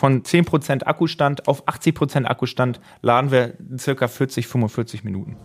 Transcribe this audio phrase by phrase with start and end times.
[0.00, 5.36] von 10% Akkustand auf 80% Akkustand laden wir circa 40, 45 Minuten.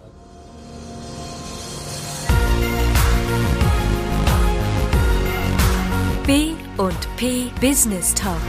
[6.26, 8.40] B und P Business Talk.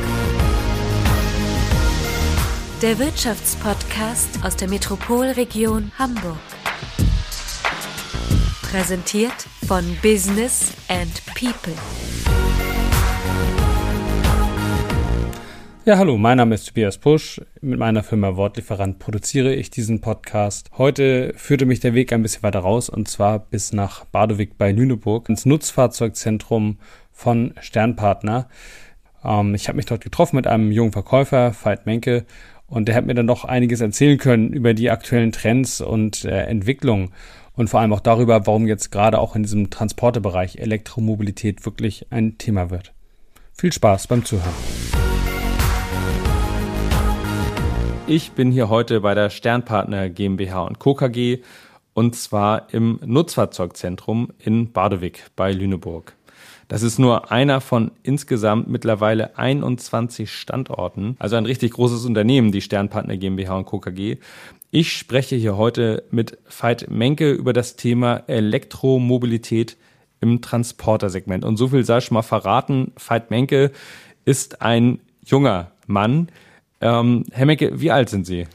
[2.83, 6.39] Der Wirtschaftspodcast aus der Metropolregion Hamburg.
[8.63, 11.75] Präsentiert von Business and People.
[15.87, 17.41] Ja, hallo, mein Name ist Tobias Pusch.
[17.61, 20.69] Mit meiner Firma Wortlieferant produziere ich diesen Podcast.
[20.77, 24.73] Heute führte mich der Weg ein bisschen weiter raus und zwar bis nach Badowik bei
[24.73, 26.79] Lüneburg ins Nutzfahrzeugzentrum
[27.13, 28.49] von Sternpartner.
[29.25, 32.27] Ähm, ich habe mich dort getroffen mit einem jungen Verkäufer, Veit Menke,
[32.67, 36.47] und der hat mir dann noch einiges erzählen können über die aktuellen Trends und äh,
[36.47, 37.13] Entwicklungen
[37.55, 42.39] und vor allem auch darüber, warum jetzt gerade auch in diesem Transportebereich Elektromobilität wirklich ein
[42.39, 42.93] Thema wird.
[43.57, 45.16] Viel Spaß beim Zuhören.
[48.09, 50.95] Ich bin hier heute bei der Sternpartner GmbH und Co.
[50.95, 51.41] KG
[51.93, 56.15] und zwar im Nutzfahrzeugzentrum in Badewig bei Lüneburg.
[56.69, 62.61] Das ist nur einer von insgesamt mittlerweile 21 Standorten, also ein richtig großes Unternehmen, die
[62.61, 63.81] Sternpartner GmbH und Co.
[63.81, 64.19] KG.
[64.71, 69.77] Ich spreche hier heute mit Veit Menke über das Thema Elektromobilität
[70.21, 71.45] im Transportersegment.
[71.45, 72.93] Und so viel sei schon mal verraten.
[73.05, 73.73] Veit Menke
[74.25, 76.29] ist ein junger Mann,
[76.81, 78.47] ähm, Herr Menke, wie alt sind Sie?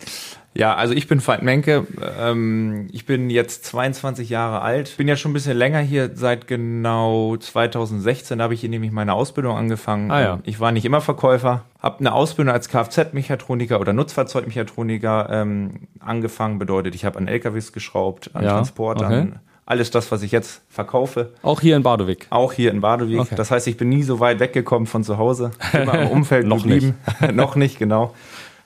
[0.54, 1.88] Ja, also ich bin Veit Menke.
[2.20, 4.98] Ähm, ich bin jetzt 22 Jahre alt.
[4.98, 8.92] Bin ja schon ein bisschen länger hier, seit genau 2016 Da habe ich hier nämlich
[8.92, 10.12] meine Ausbildung angefangen.
[10.12, 10.40] Ah, ja.
[10.44, 16.60] Ich war nicht immer Verkäufer, habe eine Ausbildung als Kfz-Mechatroniker oder Nutzfahrzeugmechatroniker ähm, angefangen.
[16.60, 19.14] Bedeutet, ich habe an LKWs geschraubt, an ja, Transportern.
[19.14, 19.40] Okay
[19.72, 21.32] alles das, was ich jetzt verkaufe.
[21.42, 22.28] Auch hier in Badowik?
[22.30, 23.22] Auch hier in Badowik.
[23.22, 23.36] Okay.
[23.36, 25.52] Das heißt, ich bin nie so weit weggekommen von zu Hause.
[25.74, 26.96] Immer im Umfeld noch geblieben.
[27.22, 27.32] Nicht.
[27.36, 28.14] noch nicht, genau.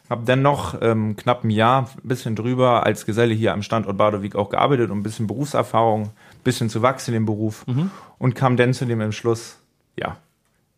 [0.09, 3.97] Hab dann noch ähm, knapp ein Jahr, ein bisschen drüber, als Geselle hier am Standort
[3.97, 7.91] Badowik auch gearbeitet und ein bisschen Berufserfahrung, ein bisschen zu wachsen im Beruf mhm.
[8.17, 9.57] und kam dann zu dem Entschluss,
[9.97, 10.17] ja,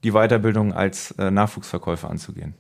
[0.04, 2.54] die Weiterbildung als äh, Nachwuchsverkäufer anzugehen.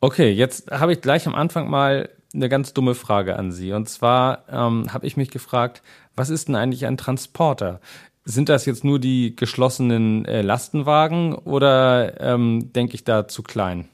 [0.00, 3.72] Okay, jetzt habe ich gleich am Anfang mal eine ganz dumme Frage an Sie.
[3.72, 5.82] Und zwar ähm, habe ich mich gefragt,
[6.18, 7.80] was ist denn eigentlich ein Transporter?
[8.24, 13.88] Sind das jetzt nur die geschlossenen äh, Lastenwagen oder ähm, denke ich da zu klein?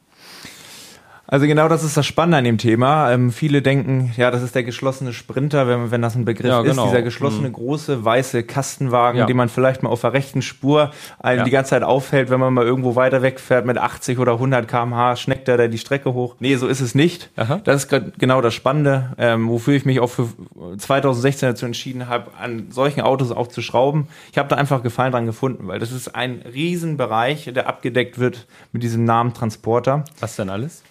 [1.34, 3.10] Also genau das ist das Spannende an dem Thema.
[3.10, 6.62] Ähm, viele denken, ja, das ist der geschlossene Sprinter, wenn, wenn das ein Begriff ja,
[6.62, 6.84] genau.
[6.84, 6.90] ist.
[6.90, 7.54] Dieser geschlossene mhm.
[7.54, 9.26] große weiße Kastenwagen, ja.
[9.26, 11.44] den man vielleicht mal auf der rechten Spur einen ja.
[11.44, 15.16] die ganze Zeit auffällt, wenn man mal irgendwo weiter wegfährt mit 80 oder 100 km/h,
[15.16, 16.36] schneckt er da die Strecke hoch.
[16.38, 17.30] Nee, so ist es nicht.
[17.34, 17.60] Aha.
[17.64, 20.28] Das ist genau das Spannende, ähm, wofür ich mich auch für
[20.78, 24.06] 2016 dazu entschieden habe, an solchen Autos auch zu schrauben.
[24.30, 28.46] Ich habe da einfach Gefallen dran gefunden, weil das ist ein Riesenbereich, der abgedeckt wird
[28.70, 30.04] mit diesem Namen Transporter.
[30.20, 30.84] Was denn alles?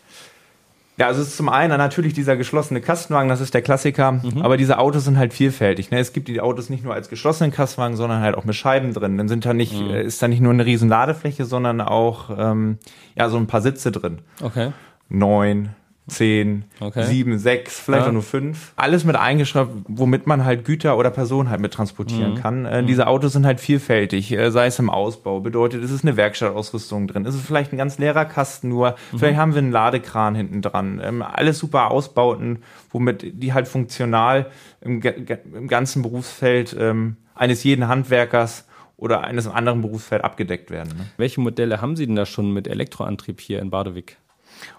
[0.98, 4.44] Ja, also es ist zum einen natürlich dieser geschlossene Kastenwagen, das ist der Klassiker, mhm.
[4.44, 5.90] aber diese Autos sind halt vielfältig.
[5.90, 6.00] Ne?
[6.00, 9.18] Es gibt die Autos nicht nur als geschlossenen Kastenwagen, sondern halt auch mit Scheiben drin.
[9.18, 9.90] Dann sind da nicht, mhm.
[9.90, 12.78] Äh, ist da nicht nur eine riesen Ladefläche, sondern auch ähm,
[13.16, 14.20] ja so ein paar Sitze drin.
[14.42, 14.72] Okay.
[15.10, 15.70] Neun,
[16.08, 17.06] zehn, okay.
[17.06, 18.10] sieben, sechs, vielleicht ja.
[18.10, 18.74] auch nur fünf.
[18.76, 22.38] Alles mit eingeschrieben, womit man halt Güter oder Personen halt mit transportieren mhm.
[22.38, 22.66] kann.
[22.66, 22.88] Äh, mhm.
[22.88, 27.08] Diese Autos sind halt vielfältig, äh, sei es im Ausbau, bedeutet, es ist eine Werkstattausrüstung
[27.08, 29.20] drin, es ist vielleicht ein ganz leerer Kasten nur, mhm.
[29.20, 31.02] vielleicht haben wir einen Ladekran hinten dran.
[31.04, 32.60] Ähm, alles super Ausbauten,
[32.92, 34.48] womit die halt funktional
[34.82, 38.66] im, im ganzen Berufsfeld ähm, eines jeden Handwerkers
[38.98, 40.98] oder eines anderen Berufsfeld abgedeckt werden.
[40.98, 41.06] Ne?
[41.18, 44.18] Welche Modelle haben Sie denn da schon mit Elektroantrieb hier in Badewig?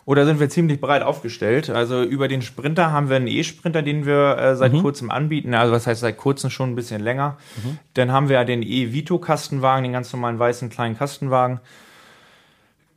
[0.04, 1.70] Oder sind wir ziemlich breit aufgestellt?
[1.70, 4.82] Also über den Sprinter haben wir einen E-Sprinter, den wir äh, seit mhm.
[4.82, 5.54] kurzem anbieten.
[5.54, 7.36] Also was heißt seit kurzem schon ein bisschen länger.
[7.56, 7.78] Mhm.
[7.94, 11.60] Dann haben wir ja den E-Vito-Kastenwagen, den ganz normalen weißen kleinen Kastenwagen.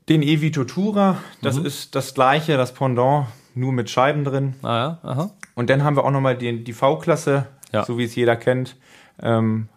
[0.09, 1.65] Den E-Vito Tourer, das mhm.
[1.65, 4.53] ist das gleiche, das Pendant, nur mit Scheiben drin.
[4.61, 5.31] Ah ja, aha.
[5.55, 7.83] Und dann haben wir auch nochmal die, die V-Klasse, ja.
[7.83, 8.77] so wie es jeder kennt.
[9.21, 9.67] Ähm,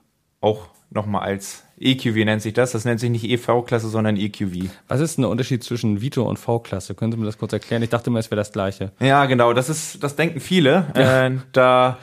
[0.40, 2.72] auch nochmal als EQV nennt sich das.
[2.72, 4.70] Das nennt sich nicht EV-Klasse, sondern EQV.
[4.88, 6.94] Was ist denn der Unterschied zwischen Vito und V-Klasse?
[6.94, 7.82] Können Sie mir das kurz erklären?
[7.82, 8.92] Ich dachte immer, es wäre das gleiche.
[9.00, 9.52] Ja, genau.
[9.52, 10.86] Das ist, das denken viele.
[10.94, 11.26] Ja.
[11.26, 11.98] Äh, da,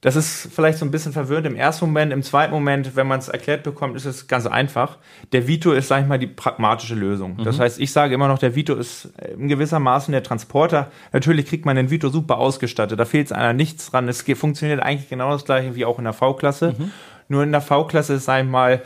[0.00, 2.12] das ist vielleicht so ein bisschen verwirrend im ersten Moment.
[2.12, 4.98] Im zweiten Moment, wenn man es erklärt bekommt, ist es ganz einfach.
[5.32, 7.38] Der Vito ist, sag ich mal, die pragmatische Lösung.
[7.38, 7.44] Mhm.
[7.44, 10.92] Das heißt, ich sage immer noch, der Vito ist in gewisser Maßen der Transporter.
[11.12, 13.00] Natürlich kriegt man den Vito super ausgestattet.
[13.00, 14.06] Da fehlt es einer nichts dran.
[14.08, 16.76] Es funktioniert eigentlich genau das gleiche wie auch in der V-Klasse.
[16.78, 16.92] Mhm.
[17.28, 18.82] Nur in der V-Klasse ist einmal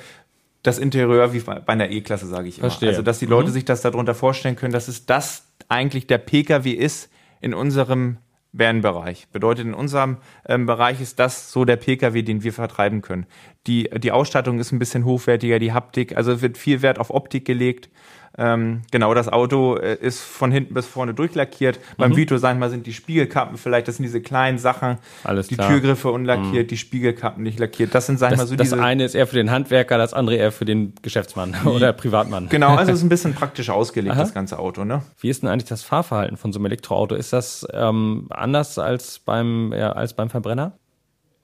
[0.63, 2.69] das Interieur wie bei einer E-Klasse, sage ich immer.
[2.69, 2.91] Verstehe.
[2.91, 3.55] Also, dass die Leute mhm.
[3.55, 7.11] sich das darunter vorstellen können, dass es das eigentlich der Pkw ist
[7.41, 8.19] in unserem
[8.53, 9.29] Van-Bereich.
[9.29, 13.27] Bedeutet, in unserem ähm, Bereich ist das so der Pkw, den wir vertreiben können.
[13.67, 17.45] Die, die Ausstattung ist ein bisschen hochwertiger, die Haptik, also wird viel Wert auf Optik
[17.45, 17.91] gelegt.
[18.39, 21.79] Ähm, genau, das Auto äh, ist von hinten bis vorne durchlackiert.
[21.79, 21.95] Mhm.
[21.97, 24.99] Beim Vito, sag ich mal, sind die Spiegelkappen vielleicht, das sind diese kleinen Sachen.
[25.25, 25.69] Alles die klar.
[25.69, 26.69] Türgriffe unlackiert, mhm.
[26.69, 27.95] die Spiegelkappen nicht lackiert.
[27.95, 28.77] Das sind, sag ich mal, so das diese...
[28.77, 32.49] Das eine ist eher für den Handwerker, das andere eher für den Geschäftsmann oder Privatmann.
[32.49, 34.85] Genau, also es ist ein bisschen praktisch ausgelegt, das ganze Auto.
[34.85, 35.03] Ne?
[35.21, 37.17] Wie ist denn eigentlich das Fahrverhalten von so einem Elektroauto?
[37.17, 40.79] Ist das ähm, anders als beim, ja, als beim Verbrenner?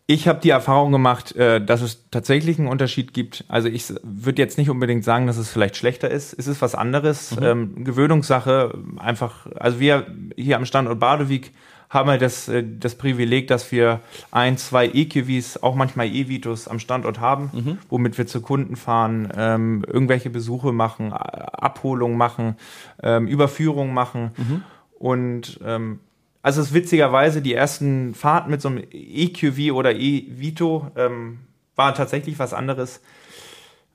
[0.08, 3.44] Ich habe die Erfahrung gemacht, äh, dass es tatsächlich einen Unterschied gibt.
[3.48, 6.32] Also ich würde jetzt nicht unbedingt sagen, dass es vielleicht schlechter ist.
[6.32, 7.34] Es ist was anderes.
[7.34, 7.42] Mhm.
[7.42, 10.06] Ähm, Gewöhnungssache, einfach, also wir
[10.36, 11.52] hier am Standort Badewig
[11.90, 14.00] haben halt das, äh, das Privileg, dass wir
[14.30, 17.78] ein, zwei EQVs, auch manchmal E-Vitos am Standort haben, mhm.
[17.88, 22.56] womit wir zu Kunden fahren, ähm, irgendwelche Besuche machen, Abholungen machen,
[23.02, 24.30] ähm, Überführungen machen.
[24.36, 24.62] Mhm.
[24.98, 25.98] Und ähm,
[26.46, 31.38] also es ist witzigerweise, die ersten Fahrten mit so einem EQV oder E-Vito ähm,
[31.74, 33.00] waren tatsächlich was anderes.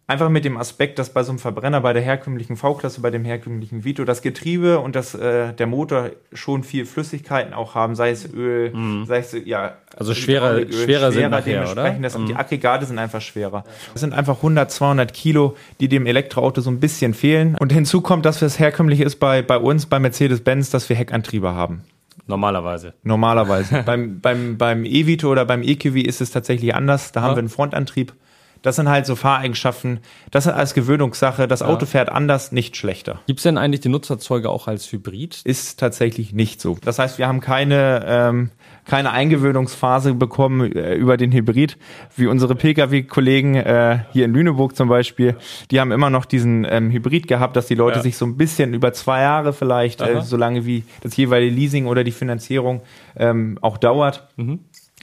[0.06, 3.24] Einfach mit dem Aspekt, dass bei so einem Verbrenner, bei der herkömmlichen V-Klasse, bei dem
[3.24, 8.10] herkömmlichen Vito, das Getriebe und das, äh, der Motor schon viel Flüssigkeiten auch haben, sei
[8.10, 9.06] es Öl, mm.
[9.06, 9.78] sei es, ja.
[9.96, 11.90] Also schwerer, Öl, schwerer, schwerer sind nachher, oder?
[12.02, 12.26] Das, mm.
[12.26, 13.64] Die Aggregate sind einfach schwerer.
[13.94, 17.56] Das sind einfach 100, 200 Kilo, die dem Elektroauto so ein bisschen fehlen.
[17.58, 21.54] Und hinzu kommt, dass es herkömmlich ist bei, bei uns, bei Mercedes-Benz, dass wir Heckantriebe
[21.54, 21.86] haben.
[22.32, 22.94] Normalerweise.
[23.04, 23.84] Normalerweise.
[23.86, 27.12] beim beim, beim E-Vito oder beim EQV ist es tatsächlich anders.
[27.12, 27.28] Da ja.
[27.28, 28.14] haben wir einen Frontantrieb.
[28.62, 30.00] Das sind halt so Fahreigenschaften.
[30.30, 31.48] Das ist als Gewöhnungssache.
[31.48, 31.68] Das ja.
[31.68, 33.20] Auto fährt anders, nicht schlechter.
[33.28, 35.42] Gibt es denn eigentlich die Nutzerzeuge auch als Hybrid?
[35.44, 36.78] Ist tatsächlich nicht so.
[36.84, 38.52] Das heißt, wir haben keine ähm,
[38.86, 41.78] keine Eingewöhnungsphase bekommen äh, über den Hybrid,
[42.16, 45.36] wie unsere Pkw-Kollegen äh, hier in Lüneburg zum Beispiel.
[45.70, 48.04] Die haben immer noch diesen ähm, Hybrid gehabt, dass die Leute ja.
[48.04, 51.86] sich so ein bisschen über zwei Jahre vielleicht, äh, so lange wie das jeweilige Leasing
[51.86, 52.82] oder die Finanzierung
[53.16, 54.28] ähm, auch dauert.
[54.36, 54.60] Mhm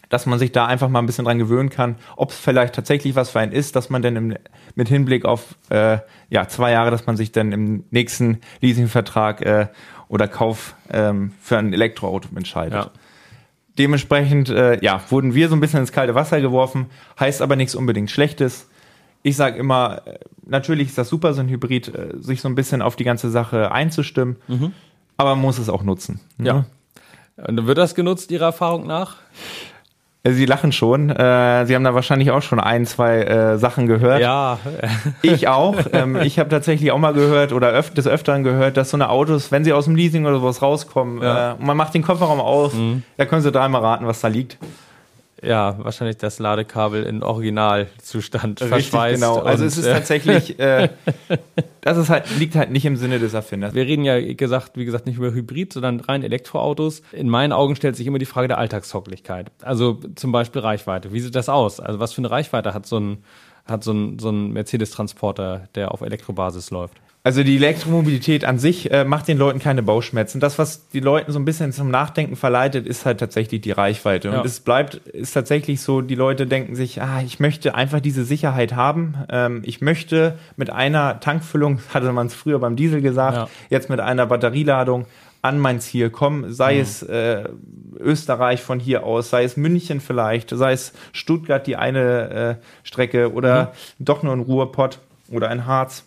[0.08, 3.14] dass man sich da einfach mal ein bisschen dran gewöhnen kann, ob es vielleicht tatsächlich
[3.14, 4.34] was für einen ist, dass man dann im,
[4.74, 5.98] mit Hinblick auf äh,
[6.30, 9.66] ja, zwei Jahre, dass man sich dann im nächsten Leasingvertrag äh,
[10.08, 12.84] oder Kauf ähm, für ein Elektroauto entscheidet.
[12.84, 12.90] Ja.
[13.78, 16.86] Dementsprechend, äh, ja, wurden wir so ein bisschen ins kalte Wasser geworfen,
[17.20, 18.68] heißt aber nichts unbedingt Schlechtes.
[19.22, 22.54] Ich sage immer, äh, natürlich ist das super, so ein Hybrid, äh, sich so ein
[22.54, 24.72] bisschen auf die ganze Sache einzustimmen, mhm.
[25.16, 26.20] aber man muss es auch nutzen.
[26.38, 26.46] Ne?
[26.46, 26.66] Ja.
[27.46, 29.16] Und wird das genutzt, Ihrer Erfahrung nach?
[30.22, 31.10] Äh, Sie lachen schon.
[31.10, 34.20] Äh, Sie haben da wahrscheinlich auch schon ein, zwei äh, Sachen gehört.
[34.20, 34.58] Ja.
[35.22, 35.76] ich auch.
[35.92, 39.10] Ähm, ich habe tatsächlich auch mal gehört oder öf des Öfteren gehört, dass so eine
[39.10, 41.52] Autos, wenn sie aus dem Leasing oder sowas rauskommen ja.
[41.52, 43.02] äh, und man macht den Kofferraum auf, mhm.
[43.16, 44.58] da können Sie dreimal raten, was da liegt.
[45.42, 49.22] Ja, wahrscheinlich das Ladekabel in Originalzustand Richtig, verschweißt.
[49.22, 49.38] Genau.
[49.38, 50.88] Also es ist tatsächlich, äh,
[51.80, 53.74] das ist halt, liegt halt nicht im Sinne des Erfinders.
[53.74, 57.02] Wir reden ja gesagt, wie gesagt, nicht über Hybrid, sondern rein Elektroautos.
[57.12, 59.50] In meinen Augen stellt sich immer die Frage der Alltagstauglichkeit.
[59.62, 61.12] Also zum Beispiel Reichweite.
[61.12, 61.80] Wie sieht das aus?
[61.80, 63.24] Also was für eine Reichweite hat so ein,
[63.64, 67.00] hat so ein, so ein Mercedes-Transporter, der auf Elektrobasis läuft?
[67.28, 70.40] Also die Elektromobilität an sich äh, macht den Leuten keine Bauchschmerzen.
[70.40, 74.28] Das, was die Leuten so ein bisschen zum Nachdenken verleitet, ist halt tatsächlich die Reichweite.
[74.28, 74.38] Ja.
[74.40, 78.24] Und es bleibt, ist tatsächlich so, die Leute denken sich, ah, ich möchte einfach diese
[78.24, 79.14] Sicherheit haben.
[79.28, 83.48] Ähm, ich möchte mit einer Tankfüllung, hatte man es früher beim Diesel gesagt, ja.
[83.68, 85.04] jetzt mit einer Batterieladung
[85.42, 86.80] an mein Ziel kommen, sei mhm.
[86.80, 87.44] es äh,
[87.98, 92.54] Österreich von hier aus, sei es München vielleicht, sei es Stuttgart die eine äh,
[92.84, 94.04] Strecke oder mhm.
[94.06, 94.98] doch nur ein Ruhrpott
[95.30, 96.04] oder ein Harz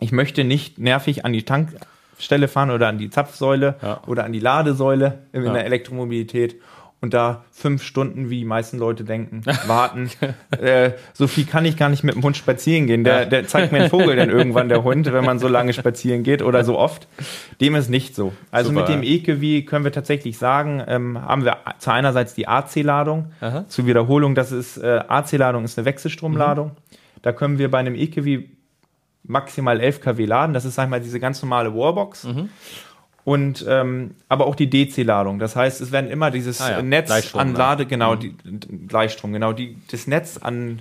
[0.00, 4.02] ich möchte nicht nervig an die Tankstelle fahren oder an die Zapfsäule ja.
[4.06, 5.52] oder an die Ladesäule in ja.
[5.52, 6.56] der Elektromobilität
[7.00, 10.10] und da fünf Stunden, wie die meisten Leute denken, warten.
[10.50, 13.04] äh, so viel kann ich gar nicht mit dem Hund spazieren gehen.
[13.04, 16.24] Der, der zeigt mir einen Vogel dann irgendwann, der Hund, wenn man so lange spazieren
[16.24, 17.06] geht oder so oft.
[17.60, 18.32] Dem ist nicht so.
[18.50, 22.48] Also Super, mit dem EQV können wir tatsächlich sagen, ähm, haben wir zu einerseits die
[22.48, 23.32] AC-Ladung.
[23.68, 26.68] Zur Wiederholung, das ist, äh, AC-Ladung ist eine Wechselstromladung.
[26.68, 26.98] Mhm.
[27.22, 28.57] Da können wir bei einem EQV
[29.28, 30.54] maximal 11 kW laden.
[30.54, 32.24] Das ist, sag ich mal, diese ganz normale Warbox.
[32.24, 32.48] Mhm.
[33.24, 35.38] Und ähm, aber auch die DC-Ladung.
[35.38, 38.20] Das heißt, es werden immer dieses ah ja, Netz an Lade, genau, mhm.
[38.20, 38.34] die,
[38.88, 40.80] Gleichstrom, genau, die, das Netz an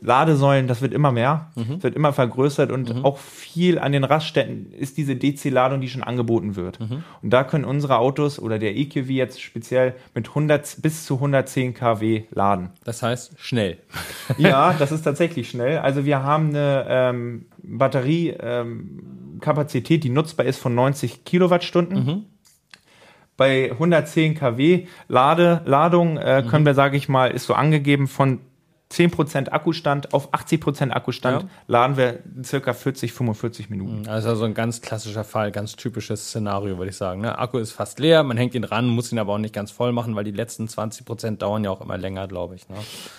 [0.00, 1.82] Ladesäulen, das wird immer mehr, mhm.
[1.82, 3.04] wird immer vergrößert und mhm.
[3.04, 6.80] auch viel an den Raststätten ist diese DC-Ladung, die schon angeboten wird.
[6.80, 7.04] Mhm.
[7.22, 11.74] Und da können unsere Autos oder der EQV jetzt speziell mit 100 bis zu 110
[11.74, 12.70] kW laden.
[12.84, 13.76] Das heißt schnell.
[14.38, 15.78] ja, das ist tatsächlich schnell.
[15.78, 22.04] Also wir haben eine ähm, Batteriekapazität, ähm, die nutzbar ist von 90 Kilowattstunden.
[22.04, 22.24] Mhm.
[23.36, 26.66] Bei 110 kW Lade, Ladung äh, können mhm.
[26.66, 28.40] wir, sage ich mal, ist so angegeben von
[28.92, 31.48] 10% Akkustand auf 80% Akkustand ja.
[31.68, 34.08] laden wir circa 40, 45 Minuten.
[34.08, 37.20] Also so ein ganz klassischer Fall, ganz typisches Szenario, würde ich sagen.
[37.20, 37.38] Ne?
[37.38, 39.92] Akku ist fast leer, man hängt ihn ran, muss ihn aber auch nicht ganz voll
[39.92, 42.68] machen, weil die letzten 20% dauern ja auch immer länger, glaube ich.
[42.68, 42.74] Ne?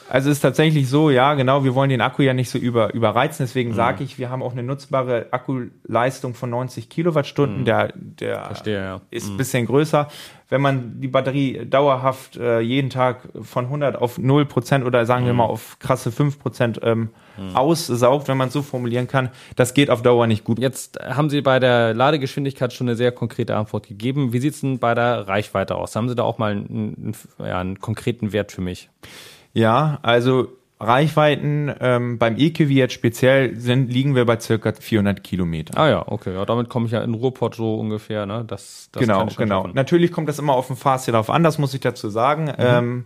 [0.10, 2.94] Also es ist tatsächlich so, ja, genau, wir wollen den Akku ja nicht so über,
[2.94, 3.76] überreizen, deswegen mhm.
[3.76, 7.62] sage ich, wir haben auch eine nutzbare Akkuleistung von 90 Kilowattstunden.
[7.62, 7.66] Mhm.
[7.66, 9.02] Der, der Verstehe, ja.
[9.10, 9.38] ist ein mhm.
[9.38, 10.10] bisschen größer
[10.52, 15.24] wenn man die Batterie dauerhaft äh, jeden Tag von 100 auf 0 Prozent oder sagen
[15.24, 15.28] mhm.
[15.28, 17.56] wir mal auf krasse 5 Prozent ähm, mhm.
[17.56, 20.60] aussaugt, wenn man es so formulieren kann, das geht auf Dauer nicht gut.
[20.60, 24.34] Jetzt haben Sie bei der Ladegeschwindigkeit schon eine sehr konkrete Antwort gegeben.
[24.34, 25.96] Wie sieht es denn bei der Reichweite aus?
[25.96, 28.90] Haben Sie da auch mal einen, einen, ja, einen konkreten Wert für mich?
[29.54, 30.50] Ja, also
[30.88, 35.78] Reichweiten ähm, beim EQV jetzt speziell sind, liegen wir bei circa 400 Kilometer.
[35.80, 36.34] Ah ja, okay.
[36.34, 38.26] Ja, damit komme ich ja in Ruhrpott so ungefähr.
[38.26, 38.44] Ne?
[38.48, 39.62] Das, das genau, genau.
[39.64, 39.76] Schaffen.
[39.76, 42.46] Natürlich kommt das immer auf den Fahrstil drauf an, das muss ich dazu sagen.
[42.46, 42.54] Mhm.
[42.58, 43.06] Ähm,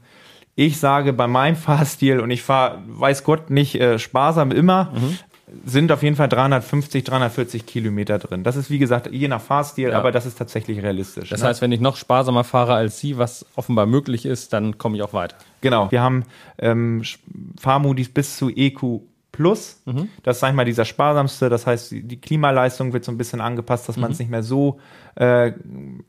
[0.56, 5.20] ich sage bei meinem Fahrstil, und ich fahre, weiß Gott, nicht äh, sparsam immer, mhm
[5.66, 8.44] sind auf jeden Fall 350, 340 Kilometer drin.
[8.44, 9.98] Das ist wie gesagt je nach Fahrstil, ja.
[9.98, 11.30] aber das ist tatsächlich realistisch.
[11.30, 11.48] Das ne?
[11.48, 15.04] heißt, wenn ich noch sparsamer fahre als Sie, was offenbar möglich ist, dann komme ich
[15.04, 15.38] auch weiter.
[15.62, 15.92] Genau.
[15.92, 16.24] Wir haben
[16.58, 17.04] ähm,
[17.60, 19.02] Fahrmodis bis zu EQ
[19.36, 19.82] Plus.
[19.86, 20.08] Mhm.
[20.24, 21.50] Das ist, sag ich mal, dieser sparsamste.
[21.50, 24.24] Das heißt, die Klimaleistung wird so ein bisschen angepasst, dass man es mhm.
[24.24, 24.80] nicht mehr so,
[25.16, 25.52] äh,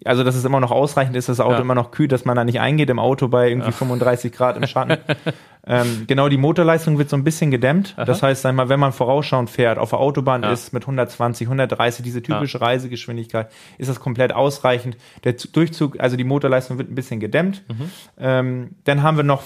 [0.04, 1.60] also dass es immer noch ausreichend ist, dass das Auto ja.
[1.62, 3.76] immer noch kühlt, dass man da nicht eingeht im Auto bei irgendwie ja.
[3.76, 4.98] 35 Grad im Schatten.
[5.66, 7.94] ähm, genau, die Motorleistung wird so ein bisschen gedämmt.
[7.96, 8.04] Aha.
[8.04, 10.52] Das heißt, sag ich mal, wenn man vorausschauend fährt, auf der Autobahn ja.
[10.52, 14.96] ist mit 120, 130, diese typische Reisegeschwindigkeit, ist das komplett ausreichend.
[15.24, 17.64] Der Durchzug, also die Motorleistung wird ein bisschen gedämmt.
[17.68, 17.90] Mhm.
[18.18, 19.42] Ähm, dann haben wir noch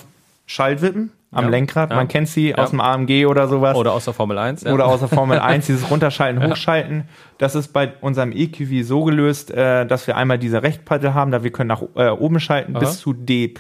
[0.50, 1.90] Schaltwippen am ja, Lenkrad.
[1.90, 1.96] Ja.
[1.96, 2.56] Man kennt sie ja.
[2.56, 3.76] aus dem AMG oder sowas.
[3.76, 4.66] Oder aus der Formel 1.
[4.66, 7.04] Oder aus der Formel 1, dieses Runterschalten, Hochschalten.
[7.38, 11.44] Das ist bei unserem EQV so gelöst, äh, dass wir einmal diese Rechtpaddel haben, da
[11.44, 12.80] wir können nach äh, oben schalten Aha.
[12.80, 13.54] bis zu D+,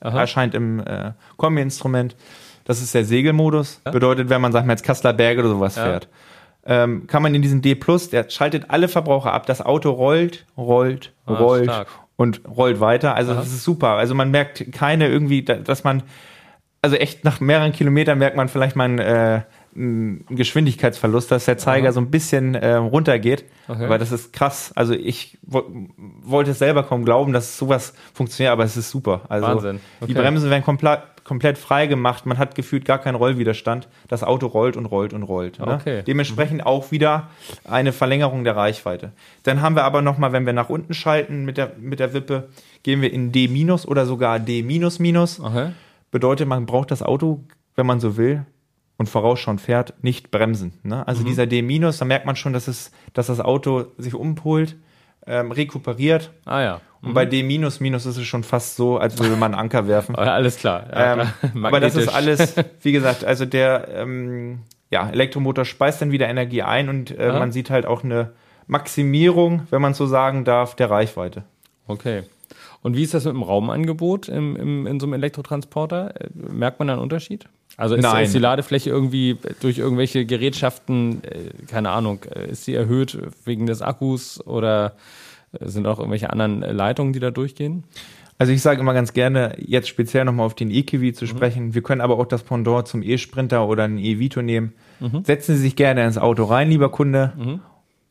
[0.00, 0.20] Aha.
[0.20, 2.14] erscheint im äh, Kombi-Instrument.
[2.66, 3.80] Das ist der Segelmodus.
[3.90, 6.08] Bedeutet, wenn man, sagt mal, jetzt Kassler Berge oder sowas fährt,
[6.66, 7.74] ähm, kann man in diesen D+,
[8.12, 9.46] der schaltet alle Verbraucher ab.
[9.46, 11.88] Das Auto rollt, rollt, ah, rollt stark.
[12.16, 13.14] und rollt weiter.
[13.14, 13.40] Also Aha.
[13.40, 13.90] das ist super.
[13.90, 16.02] Also man merkt keine irgendwie, dass man
[16.84, 19.40] also echt nach mehreren Kilometern merkt man vielleicht mal einen, äh,
[19.74, 21.92] einen Geschwindigkeitsverlust, dass der Zeiger Aha.
[21.92, 23.46] so ein bisschen äh, runtergeht.
[23.66, 23.86] Okay.
[23.86, 24.70] Aber das ist krass.
[24.74, 29.22] Also ich wollte es selber kaum glauben, dass sowas funktioniert, aber es ist super.
[29.30, 29.80] Also Wahnsinn.
[30.00, 30.12] Okay.
[30.12, 32.26] Die Bremsen werden komplett komplett frei gemacht.
[32.26, 33.88] Man hat gefühlt gar keinen Rollwiderstand.
[34.08, 35.58] Das Auto rollt und rollt und rollt.
[35.58, 35.78] Ne?
[35.80, 36.02] Okay.
[36.06, 37.30] Dementsprechend auch wieder
[37.64, 39.12] eine Verlängerung der Reichweite.
[39.42, 42.48] Dann haben wir aber nochmal, wenn wir nach unten schalten mit der, mit der Wippe,
[42.82, 43.48] gehen wir in D-
[43.86, 44.62] oder sogar D-.
[44.62, 45.70] Okay
[46.14, 47.40] bedeutet, man braucht das Auto,
[47.74, 48.46] wenn man so will,
[48.96, 50.74] und vorausschauend fährt, nicht bremsen.
[50.84, 51.06] Ne?
[51.08, 51.26] Also mhm.
[51.26, 54.76] dieser D-, da merkt man schon, dass, es, dass das Auto sich umpolt,
[55.26, 56.30] ähm, rekuperiert.
[56.44, 56.80] Ah ja.
[57.00, 57.08] Mhm.
[57.08, 59.88] Und bei D minus minus ist es schon fast so, als würde man einen Anker
[59.88, 60.14] werfen.
[60.16, 60.86] alles klar.
[60.92, 66.12] Ja, ähm, aber das ist alles, wie gesagt, also der ähm, ja, Elektromotor speist dann
[66.12, 68.30] wieder Energie ein und äh, man sieht halt auch eine
[68.68, 71.42] Maximierung, wenn man so sagen darf, der Reichweite.
[71.88, 72.22] Okay.
[72.82, 76.20] Und wie ist das mit dem Raumangebot im, im, in so einem Elektrotransporter?
[76.20, 77.46] Äh, merkt man da einen Unterschied?
[77.76, 82.74] Also ist, ist die Ladefläche irgendwie durch irgendwelche Gerätschaften, äh, keine Ahnung, äh, ist sie
[82.74, 84.96] erhöht wegen des Akkus oder
[85.60, 87.84] sind auch irgendwelche anderen Leitungen, die da durchgehen?
[88.38, 91.28] Also ich sage immer ganz gerne, jetzt speziell nochmal auf den e-Kiwi zu mhm.
[91.28, 91.74] sprechen.
[91.74, 94.72] Wir können aber auch das Pendant zum E-Sprinter oder einen E-Vito nehmen.
[94.98, 95.22] Mhm.
[95.24, 97.60] Setzen Sie sich gerne ins Auto rein, lieber Kunde, mhm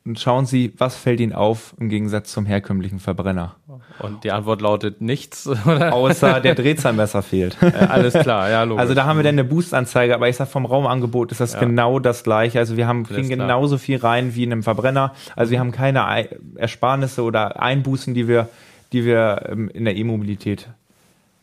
[0.05, 3.55] und schauen Sie, was fällt Ihnen auf im Gegensatz zum herkömmlichen Verbrenner?
[3.99, 5.93] Und die Antwort lautet nichts, oder?
[5.93, 7.57] Außer der Drehzahlmesser fehlt.
[7.61, 8.81] Ja, alles klar, ja, logisch.
[8.81, 11.59] Also da haben wir dann eine Boost-Anzeige, aber ich sag vom Raumangebot ist das ja.
[11.59, 12.59] genau das gleiche.
[12.59, 15.13] Also wir haben, kriegen genauso viel rein wie in einem Verbrenner.
[15.35, 18.49] Also wir haben keine Ersparnisse oder Einbußen, die wir,
[18.91, 20.67] die wir ähm, in der E-Mobilität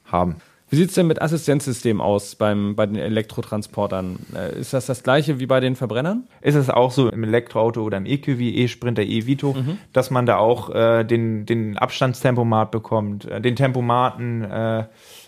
[0.04, 0.36] haben.
[0.70, 4.20] Wie sieht es denn mit Assistenzsystemen aus beim, bei den Elektrotransportern?
[4.34, 6.28] Äh, ist das das gleiche wie bei den Verbrennern?
[6.42, 9.78] Ist es auch so im Elektroauto oder im EQV, E-Sprinter, E-Vito, mhm.
[9.92, 14.84] dass man da auch äh, den, den Abstandstempomat bekommt, äh, den Tempomaten, äh,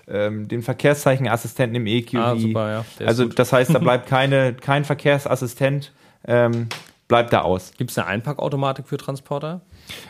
[0.06, 2.14] ähm, den Verkehrszeichenassistenten im EQV.
[2.18, 2.84] Ah, super, ja.
[3.04, 5.92] Also das heißt, da bleibt keine, kein Verkehrsassistent,
[6.25, 6.68] ähm,
[7.08, 7.72] bleibt da aus.
[7.76, 9.61] Gibt es eine Einpackautomatik für Transporter?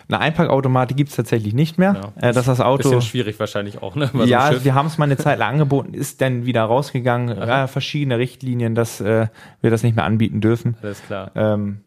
[0.09, 2.13] Eine Einpackautomatik gibt es tatsächlich nicht mehr.
[2.21, 2.29] Ja.
[2.29, 2.83] Äh, dass das Auto.
[2.85, 4.11] Bisschen schwierig wahrscheinlich auch, ne?
[4.13, 7.37] Bei ja, so wir haben es mal eine Zeit lang angeboten, ist dann wieder rausgegangen.
[7.37, 9.29] Ja, verschiedene Richtlinien, dass äh,
[9.61, 10.77] wir das nicht mehr anbieten dürfen.
[10.83, 11.31] Alles klar.
[11.35, 11.81] Ähm,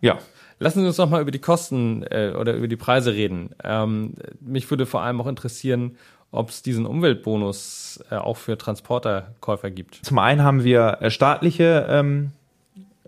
[0.00, 0.18] ja.
[0.58, 3.50] Lassen Sie uns noch mal über die Kosten äh, oder über die Preise reden.
[3.62, 5.96] Ähm, mich würde vor allem auch interessieren,
[6.30, 10.00] ob es diesen Umweltbonus äh, auch für Transporterkäufer gibt.
[10.02, 12.32] Zum einen haben wir äh, staatliche ähm,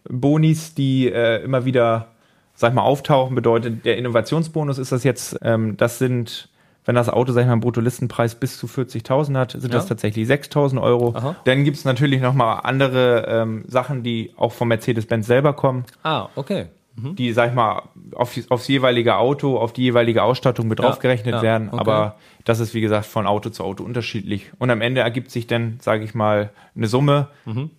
[0.09, 2.09] Bonis, die äh, immer wieder
[2.59, 6.49] sag mal, auftauchen, bedeutet, der Innovationsbonus ist das jetzt, ähm, das sind
[6.85, 9.69] wenn das Auto, sag ich mal, einen Bruttolistenpreis bis zu 40.000 hat, sind ja.
[9.69, 11.15] das tatsächlich 6.000 Euro.
[11.15, 11.37] Aha.
[11.45, 15.85] Dann gibt's natürlich nochmal andere ähm, Sachen, die auch vom Mercedes-Benz selber kommen.
[16.03, 16.69] Ah, okay.
[16.97, 17.15] Mhm.
[17.15, 17.83] Die, sag ich mal,
[18.15, 20.87] auf, aufs jeweilige Auto, auf die jeweilige Ausstattung mit ja.
[20.87, 21.43] draufgerechnet ja.
[21.43, 21.69] werden.
[21.69, 21.79] Okay.
[21.79, 24.51] Aber das ist, wie gesagt, von Auto zu Auto unterschiedlich.
[24.59, 27.71] Und am Ende ergibt sich dann, sage ich mal, eine Summe, mhm.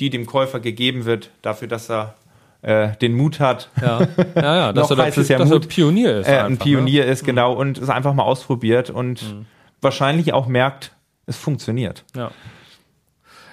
[0.00, 2.16] die dem Käufer gegeben wird, dafür, dass er
[2.62, 3.70] äh, den Mut hat.
[3.80, 4.00] Ja,
[4.34, 6.28] ja, ja dass, er, der, es ja dass Mut, er Pionier ist.
[6.28, 7.10] Äh, ein Pionier ne?
[7.10, 7.60] ist, genau, mhm.
[7.60, 9.46] und es einfach mal ausprobiert und mhm.
[9.80, 10.92] wahrscheinlich auch merkt,
[11.26, 12.04] es funktioniert.
[12.16, 12.30] Ja.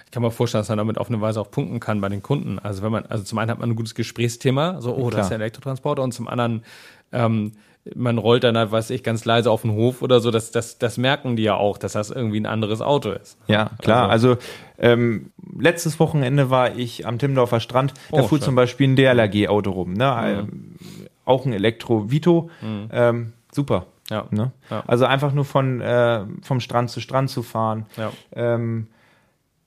[0.05, 2.23] Ich kann mir vorstellen, dass man damit auf eine Weise auch punkten kann bei den
[2.23, 2.57] Kunden.
[2.59, 5.11] Also wenn man, also zum einen hat man ein gutes Gesprächsthema, so, oh, Klar.
[5.11, 6.63] das ist der Elektrotransporter, und zum anderen
[7.11, 7.51] ähm,
[7.93, 10.79] man rollt dann halt, weiß ich, ganz leise auf den Hof oder so, das, das,
[10.79, 13.37] das merken die ja auch, dass das irgendwie ein anderes Auto ist.
[13.47, 14.09] Ja, klar.
[14.09, 14.41] Also, also
[14.79, 18.45] ähm, letztes Wochenende war ich am Timmendorfer Strand, da oh, fuhr schön.
[18.45, 20.47] zum Beispiel ein DLRG-Auto rum, ne?
[20.49, 20.75] Mhm.
[21.25, 22.49] Auch ein Elektro-Vito.
[22.61, 22.89] Mhm.
[22.91, 23.85] Ähm, super.
[24.09, 24.25] Ja.
[24.29, 24.51] Ne?
[24.69, 24.83] ja.
[24.85, 27.85] Also einfach nur von äh, vom Strand zu Strand zu fahren.
[27.97, 28.11] Ja.
[28.33, 28.87] Ähm,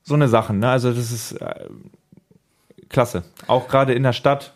[0.05, 0.69] so eine Sache, ne?
[0.69, 1.67] Also das ist äh,
[2.89, 3.25] klasse.
[3.47, 4.55] Auch gerade in der Stadt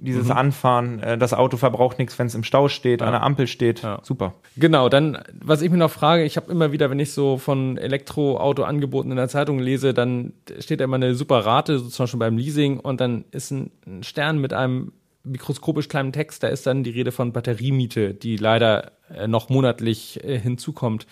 [0.00, 0.32] dieses mhm.
[0.32, 3.06] Anfahren, äh, das Auto verbraucht nichts, wenn es im Stau steht, ja.
[3.06, 3.82] an der Ampel steht.
[3.82, 4.00] Ja.
[4.02, 4.34] Super.
[4.56, 7.76] Genau, dann, was ich mir noch frage, ich habe immer wieder, wenn ich so von
[7.76, 12.20] Elektroauto-Angeboten in der Zeitung lese, dann steht da immer eine super Rate, so zum Beispiel
[12.20, 14.92] beim Leasing, und dann ist ein, ein Stern mit einem
[15.24, 20.22] mikroskopisch kleinen Text, da ist dann die Rede von Batteriemiete, die leider äh, noch monatlich
[20.24, 21.06] äh, hinzukommt.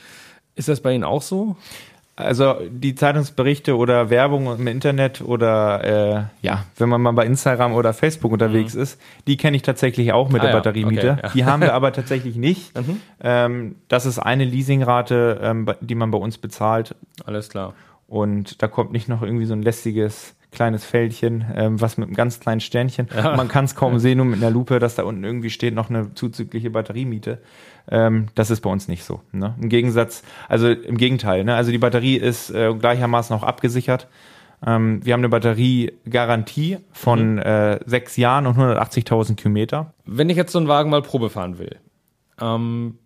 [0.54, 1.56] Ist das bei Ihnen auch so?
[2.18, 7.74] Also die Zeitungsberichte oder Werbung im Internet oder äh, ja, wenn man mal bei Instagram
[7.74, 8.80] oder Facebook unterwegs mhm.
[8.80, 10.56] ist, die kenne ich tatsächlich auch mit ah, der ja.
[10.56, 11.10] Batteriemiete.
[11.12, 11.28] Okay, ja.
[11.34, 12.74] Die haben wir aber tatsächlich nicht.
[12.74, 13.00] Mhm.
[13.20, 16.94] Ähm, das ist eine Leasingrate, ähm, die man bei uns bezahlt.
[17.26, 17.74] Alles klar.
[18.08, 22.16] Und da kommt nicht noch irgendwie so ein lästiges kleines Feldchen, ähm, was mit einem
[22.16, 23.08] ganz kleinen Sternchen.
[23.14, 23.36] Ja.
[23.36, 25.90] Man kann es kaum sehen, nur mit einer Lupe, dass da unten irgendwie steht noch
[25.90, 27.38] eine zuzügliche Batteriemiete.
[27.88, 29.20] Ähm, das ist bei uns nicht so.
[29.32, 29.54] Ne?
[29.60, 31.54] Im Gegensatz, also im Gegenteil, ne?
[31.54, 34.08] also die Batterie ist äh, gleichermaßen auch abgesichert.
[34.66, 37.38] Ähm, wir haben eine Batteriegarantie von mhm.
[37.38, 39.92] äh, sechs Jahren und 180.000 Kilometer.
[40.06, 41.76] Wenn ich jetzt so einen Wagen mal Probe fahren will,
[42.40, 42.98] ähm,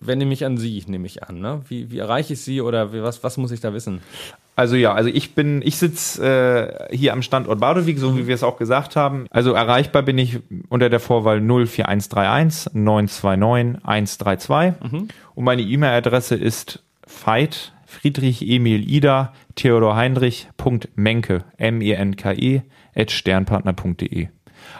[0.00, 1.40] wende mich an Sie, nehme ich an.
[1.40, 1.62] Ne?
[1.68, 4.02] Wie, wie erreiche ich Sie oder wie, was, was muss ich da wissen?
[4.54, 8.34] Also ja, also ich bin, ich sitze äh, hier am Standort Badewig, so wie wir
[8.34, 9.26] es auch gesagt haben.
[9.30, 15.08] Also erreichbar bin ich unter der Vorwahl 04131 929 132 mhm.
[15.34, 20.48] und meine E-Mail-Adresse ist fight Friedrich Emil Ida Theodor Heinrich
[20.96, 22.62] Menke M E N K E
[22.94, 24.28] at sternpartner.de.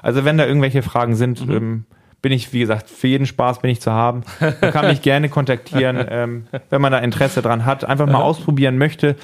[0.03, 1.55] Also wenn da irgendwelche Fragen sind, mhm.
[1.55, 1.85] ähm,
[2.21, 4.23] bin ich, wie gesagt, für jeden Spaß bin ich zu haben.
[4.39, 8.79] Man kann mich gerne kontaktieren, ähm, wenn man da Interesse dran hat, einfach mal ausprobieren
[8.79, 9.17] möchte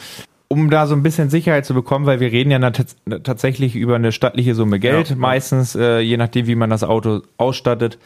[0.49, 2.71] um da so ein bisschen Sicherheit zu bekommen, weil wir reden ja
[3.21, 7.21] tatsächlich über eine stattliche Summe Geld, ja, meistens äh, je nachdem, wie man das Auto
[7.37, 7.99] ausstattet,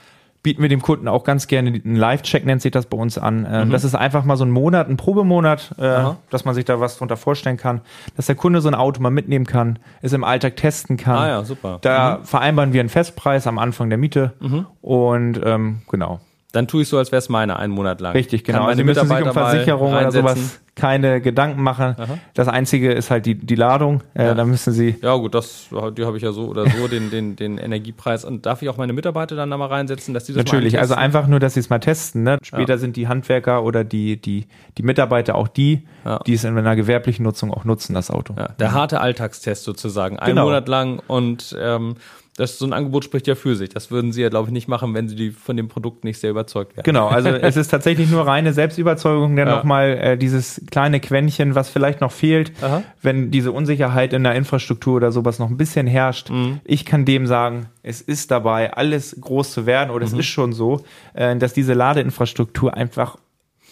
[0.42, 3.44] bieten wir dem Kunden auch ganz gerne einen Live-Check, nennt sich das bei uns an.
[3.44, 3.70] Äh, mhm.
[3.70, 6.98] Das ist einfach mal so ein Monat, ein Probemonat, äh, dass man sich da was
[6.98, 7.80] drunter vorstellen kann,
[8.16, 11.16] dass der Kunde so ein Auto mal mitnehmen kann, es im Alltag testen kann.
[11.16, 11.78] Ah ja, super.
[11.82, 12.24] Da mhm.
[12.24, 14.66] vereinbaren wir einen Festpreis am Anfang der Miete mhm.
[14.80, 16.18] und ähm, genau.
[16.50, 18.12] Dann tue ich so, als wäre es meine, einen Monat lang.
[18.12, 18.64] Richtig, genau.
[18.64, 21.94] Also müssen sich um Versicherung oder sowas keine Gedanken machen.
[21.98, 22.18] Aha.
[22.32, 24.02] Das Einzige ist halt die, die Ladung.
[24.14, 24.34] Äh, ja.
[24.34, 24.96] Da müssen Sie.
[25.02, 28.24] Ja, gut, das, die habe ich ja so oder so, den, den, den Energiepreis.
[28.24, 30.94] Und darf ich auch meine Mitarbeiter dann da mal reinsetzen, dass die das Natürlich, also
[30.94, 32.22] einfach nur, dass sie es mal testen.
[32.22, 32.38] Ne?
[32.42, 32.78] Später ja.
[32.78, 34.46] sind die Handwerker oder die, die,
[34.78, 36.20] die Mitarbeiter auch die, ja.
[36.20, 38.34] die es in einer gewerblichen Nutzung auch nutzen, das Auto.
[38.58, 40.18] Der harte Alltagstest sozusagen.
[40.18, 40.44] Ein genau.
[40.44, 41.96] Monat lang und ähm,
[42.36, 43.68] das so ein Angebot spricht ja für sich.
[43.68, 46.18] Das würden Sie ja, glaube ich, nicht machen, wenn Sie die, von dem Produkt nicht
[46.18, 46.84] sehr überzeugt wären.
[46.84, 49.56] Genau, also es ist tatsächlich nur reine Selbstüberzeugung, der ja.
[49.56, 52.82] nochmal äh, dieses kleine Quäntchen, was vielleicht noch fehlt, Aha.
[53.02, 56.30] wenn diese Unsicherheit in der Infrastruktur oder sowas noch ein bisschen herrscht.
[56.30, 56.60] Mhm.
[56.64, 60.12] Ich kann dem sagen, es ist dabei, alles groß zu werden oder mhm.
[60.12, 63.18] es ist schon so, äh, dass diese Ladeinfrastruktur einfach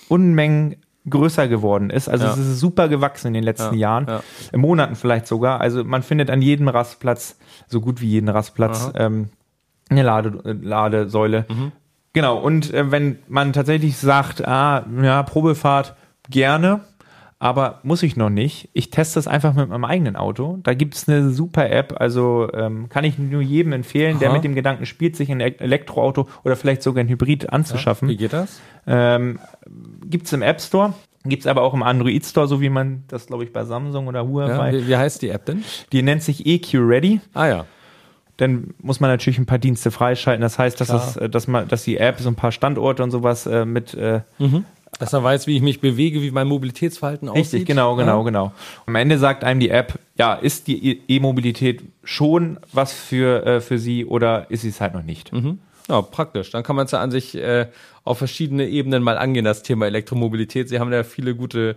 [0.09, 0.77] Unmengen
[1.08, 2.08] größer geworden ist.
[2.08, 2.32] Also ja.
[2.32, 4.22] es ist super gewachsen in den letzten ja, Jahren, ja.
[4.52, 5.60] in Monaten vielleicht sogar.
[5.60, 9.30] Also man findet an jedem Rastplatz so gut wie jeden Rastplatz ähm,
[9.88, 11.46] eine Lade, Ladesäule.
[11.48, 11.72] Mhm.
[12.12, 15.94] Genau, und äh, wenn man tatsächlich sagt, ah, ja, Probefahrt
[16.28, 16.80] gerne,
[17.40, 18.68] aber muss ich noch nicht.
[18.74, 20.59] Ich teste das einfach mit meinem eigenen Auto.
[20.62, 24.20] Da gibt es eine super App, also ähm, kann ich nur jedem empfehlen, Aha.
[24.20, 28.09] der mit dem Gedanken spielt, sich ein Elektroauto oder vielleicht sogar ein Hybrid anzuschaffen.
[28.09, 28.61] Ja, wie geht das?
[28.87, 29.40] Ähm,
[30.05, 30.92] gibt es im App Store.
[31.24, 34.07] Gibt es aber auch im Android Store, so wie man das, glaube ich, bei Samsung
[34.07, 34.72] oder Huawei.
[34.72, 35.64] Ja, wie, wie heißt die App denn?
[35.92, 37.20] Die nennt sich EQ Ready.
[37.33, 37.64] Ah ja
[38.40, 40.40] dann muss man natürlich ein paar Dienste freischalten.
[40.40, 43.11] Das heißt, dass, es, äh, dass, man, dass die App so ein paar Standorte und
[43.11, 43.92] sowas äh, mit.
[43.94, 44.64] Äh, mhm.
[44.98, 47.44] Dass er weiß, wie ich mich bewege, wie mein Mobilitätsverhalten aussieht.
[47.44, 48.24] Richtig, genau, genau, ja.
[48.24, 48.53] genau.
[48.87, 53.79] Am Ende sagt einem die App, ja, ist die E-Mobilität schon was für, äh, für
[53.79, 55.33] Sie oder ist sie es halt noch nicht?
[55.33, 55.59] Mhm.
[55.88, 56.50] Ja, praktisch.
[56.50, 57.66] Dann kann man es ja an sich äh,
[58.05, 60.68] auf verschiedene Ebenen mal angehen, das Thema Elektromobilität.
[60.68, 61.76] Sie haben ja viele gute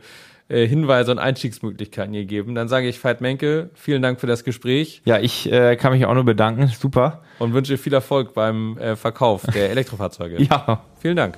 [0.49, 2.53] äh, Hinweise und Einstiegsmöglichkeiten gegeben.
[2.53, 5.01] Dann sage ich Veit Menke, vielen Dank für das Gespräch.
[5.05, 6.67] Ja, ich äh, kann mich auch nur bedanken.
[6.67, 7.21] Super.
[7.39, 10.43] Und wünsche viel Erfolg beim äh, Verkauf der Elektrofahrzeuge.
[10.43, 10.81] ja.
[10.99, 11.37] Vielen Dank.